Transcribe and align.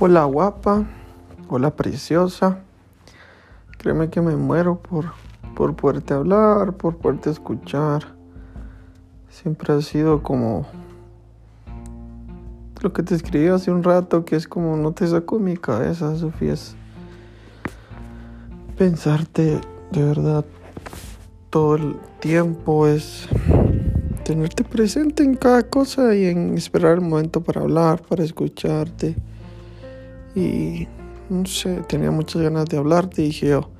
Hola 0.00 0.24
guapa, 0.24 0.84
hola 1.48 1.70
preciosa. 1.70 2.58
Créeme 3.78 4.10
que 4.10 4.20
me 4.20 4.34
muero 4.34 4.80
por, 4.80 5.12
por 5.54 5.76
poderte 5.76 6.14
hablar, 6.14 6.72
por 6.72 6.96
poderte 6.96 7.30
escuchar. 7.30 8.02
Siempre 9.30 9.72
ha 9.72 9.80
sido 9.80 10.20
como 10.20 10.66
lo 12.82 12.92
que 12.92 13.04
te 13.04 13.14
escribí 13.14 13.46
hace 13.46 13.70
un 13.70 13.84
rato, 13.84 14.24
que 14.24 14.34
es 14.34 14.48
como 14.48 14.76
no 14.76 14.90
te 14.90 15.06
saco 15.06 15.38
mi 15.38 15.56
cabeza, 15.56 16.16
Sofía. 16.16 16.54
Es 16.54 16.74
pensarte 18.76 19.60
de 19.92 20.04
verdad 20.04 20.44
todo 21.50 21.76
el 21.76 21.96
tiempo, 22.18 22.88
es 22.88 23.28
tenerte 24.24 24.64
presente 24.64 25.22
en 25.22 25.36
cada 25.36 25.62
cosa 25.62 26.16
y 26.16 26.24
en 26.26 26.58
esperar 26.58 26.94
el 26.94 27.00
momento 27.00 27.44
para 27.44 27.60
hablar, 27.60 28.02
para 28.02 28.24
escucharte. 28.24 29.14
Y 30.34 30.88
no 31.28 31.46
sé, 31.46 31.82
tenía 31.88 32.10
muchas 32.10 32.42
ganas 32.42 32.66
de 32.66 32.76
hablarte. 32.76 33.22
Dije 33.22 33.48
yo, 33.48 33.70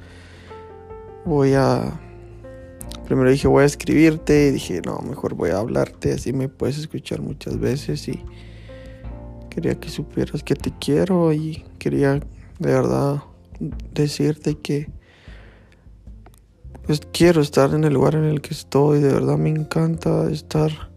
voy 1.25 1.55
a... 1.55 2.01
Primero 3.07 3.31
dije 3.31 3.49
voy 3.49 3.65
a 3.65 3.67
escribirte 3.67 4.49
y 4.49 4.51
dije 4.53 4.81
no, 4.81 4.99
mejor 5.01 5.35
voy 5.35 5.51
a 5.51 5.59
hablarte, 5.59 6.13
así 6.13 6.33
me 6.33 6.49
puedes 6.49 6.79
escuchar 6.79 7.21
muchas 7.21 7.61
veces 7.61 8.09
y 8.09 8.25
quería 9.51 9.75
que 9.75 9.91
supieras 9.91 10.43
que 10.43 10.55
te 10.55 10.73
quiero 10.81 11.31
y 11.35 11.65
quería 11.79 12.15
de 12.15 12.73
verdad 12.73 13.23
decirte 13.93 14.57
que 14.57 14.89
pues, 16.87 17.03
quiero 17.13 17.43
estar 17.43 17.75
en 17.75 17.85
el 17.85 17.93
lugar 17.93 18.15
en 18.15 18.25
el 18.25 18.41
que 18.41 18.55
estoy, 18.55 19.01
de 19.01 19.13
verdad 19.13 19.37
me 19.37 19.51
encanta 19.51 20.31
estar 20.31 20.91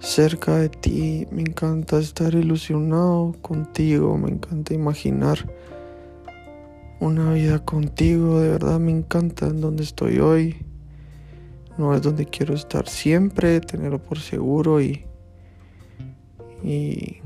cerca 0.00 0.56
de 0.56 0.68
ti, 0.68 1.26
me 1.30 1.42
encanta 1.42 1.98
estar 1.98 2.34
ilusionado 2.34 3.34
contigo, 3.42 4.16
me 4.18 4.30
encanta 4.30 4.74
imaginar 4.74 5.38
una 7.00 7.32
vida 7.32 7.64
contigo, 7.64 8.40
de 8.40 8.50
verdad 8.50 8.78
me 8.80 8.92
encanta 8.92 9.46
en 9.46 9.60
donde 9.60 9.82
estoy 9.82 10.18
hoy. 10.18 10.56
No 11.78 11.94
es 11.94 12.00
donde 12.00 12.24
quiero 12.24 12.54
estar 12.54 12.88
siempre, 12.88 13.60
tenerlo 13.60 14.00
por 14.00 14.18
seguro 14.18 14.80
y, 14.80 15.04
y 16.62 17.18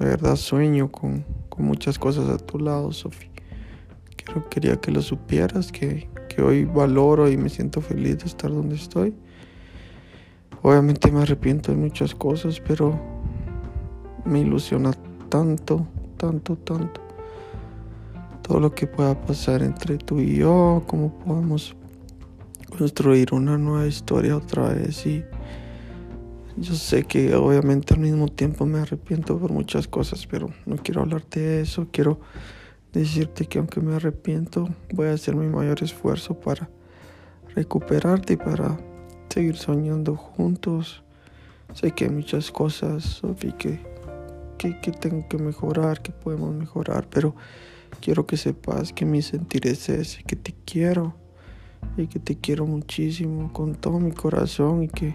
de 0.00 0.06
verdad 0.06 0.34
sueño 0.34 0.90
con, 0.90 1.24
con 1.48 1.66
muchas 1.66 1.98
cosas 1.98 2.28
a 2.28 2.38
tu 2.38 2.58
lado, 2.58 2.92
Sofía. 2.92 3.30
quería 4.50 4.76
que 4.76 4.90
lo 4.90 5.02
supieras, 5.02 5.70
que, 5.70 6.08
que 6.28 6.42
hoy 6.42 6.64
valoro 6.64 7.30
y 7.30 7.36
me 7.36 7.48
siento 7.48 7.80
feliz 7.80 8.18
de 8.18 8.26
estar 8.26 8.50
donde 8.50 8.74
estoy. 8.74 9.14
Obviamente 10.62 11.10
me 11.10 11.22
arrepiento 11.22 11.72
de 11.72 11.78
muchas 11.78 12.14
cosas, 12.14 12.60
pero 12.60 12.98
me 14.24 14.40
ilusiona 14.40 14.92
tanto, 15.28 15.86
tanto, 16.16 16.56
tanto. 16.56 17.00
Todo 18.42 18.60
lo 18.60 18.72
que 18.72 18.86
pueda 18.86 19.20
pasar 19.20 19.62
entre 19.62 19.98
tú 19.98 20.20
y 20.20 20.36
yo, 20.36 20.84
cómo 20.86 21.18
podamos 21.18 21.74
construir 22.76 23.34
una 23.34 23.58
nueva 23.58 23.86
historia 23.86 24.36
otra 24.36 24.68
vez. 24.68 25.04
Y 25.04 25.24
yo 26.56 26.74
sé 26.74 27.04
que 27.04 27.34
obviamente 27.34 27.94
al 27.94 28.00
mismo 28.00 28.28
tiempo 28.28 28.64
me 28.64 28.78
arrepiento 28.78 29.38
por 29.38 29.50
muchas 29.50 29.88
cosas, 29.88 30.28
pero 30.28 30.48
no 30.64 30.76
quiero 30.76 31.02
hablarte 31.02 31.40
de 31.40 31.60
eso. 31.62 31.88
Quiero 31.90 32.20
decirte 32.92 33.46
que 33.46 33.58
aunque 33.58 33.80
me 33.80 33.96
arrepiento, 33.96 34.68
voy 34.92 35.08
a 35.08 35.14
hacer 35.14 35.34
mi 35.34 35.48
mayor 35.48 35.82
esfuerzo 35.82 36.38
para 36.38 36.70
recuperarte 37.54 38.34
y 38.34 38.36
para 38.36 38.78
seguir 39.32 39.56
soñando 39.56 40.14
juntos. 40.14 41.02
Sé 41.74 41.92
que 41.92 42.04
hay 42.04 42.10
muchas 42.10 42.50
cosas, 42.50 43.02
Sofi, 43.02 43.52
que, 43.52 43.80
que, 44.58 44.92
tengo 44.92 45.26
que 45.26 45.38
mejorar, 45.38 46.02
que 46.02 46.12
podemos 46.12 46.54
mejorar, 46.54 47.08
pero 47.08 47.34
quiero 48.00 48.26
que 48.26 48.36
sepas 48.36 48.92
que 48.92 49.06
mi 49.06 49.22
sentir 49.22 49.66
es 49.66 49.88
ese, 49.88 50.22
que 50.24 50.36
te 50.36 50.54
quiero 50.66 51.14
y 51.96 52.06
que 52.06 52.18
te 52.18 52.36
quiero 52.36 52.66
muchísimo 52.66 53.52
con 53.52 53.74
todo 53.74 53.98
mi 53.98 54.12
corazón 54.12 54.82
y 54.82 54.88
que 54.88 55.14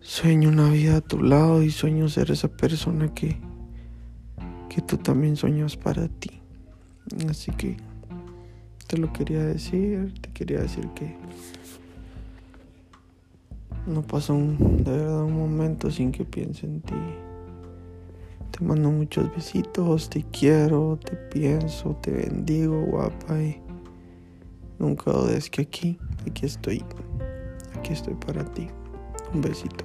sueño 0.00 0.50
una 0.50 0.68
vida 0.68 0.96
a 0.96 1.00
tu 1.00 1.22
lado 1.22 1.62
y 1.62 1.70
sueño 1.70 2.08
ser 2.10 2.30
esa 2.30 2.48
persona 2.48 3.14
que, 3.14 3.38
que 4.68 4.82
tú 4.82 4.98
también 4.98 5.36
sueñas 5.36 5.76
para 5.76 6.08
ti. 6.08 6.42
Así 7.30 7.50
que 7.52 7.78
te 8.86 8.98
lo 8.98 9.10
quería 9.10 9.42
decir, 9.42 10.12
te 10.20 10.30
quería 10.32 10.60
decir 10.60 10.86
que 10.94 11.16
no 13.86 14.02
pasa 14.02 14.32
un, 14.32 14.84
de 14.84 14.90
verdad 14.90 15.24
un 15.24 15.36
momento 15.36 15.90
sin 15.90 16.12
que 16.12 16.24
piense 16.24 16.66
en 16.66 16.80
ti. 16.82 16.94
Te 18.50 18.64
mando 18.64 18.90
muchos 18.90 19.34
besitos, 19.34 20.10
te 20.10 20.24
quiero, 20.24 20.98
te 21.02 21.16
pienso, 21.16 21.96
te 22.02 22.10
bendigo, 22.10 22.84
guapa. 22.86 23.40
Y 23.40 23.60
nunca 24.78 25.10
dudes 25.10 25.48
que 25.48 25.62
aquí, 25.62 25.98
aquí 26.28 26.46
estoy. 26.46 26.84
Aquí 27.76 27.92
estoy 27.92 28.14
para 28.14 28.44
ti. 28.44 28.68
Un 29.32 29.40
besito. 29.40 29.84